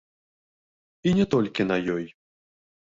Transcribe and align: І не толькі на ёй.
І 1.11 1.15
не 1.21 1.25
толькі 1.37 1.69
на 1.73 1.81
ёй. 1.99 2.05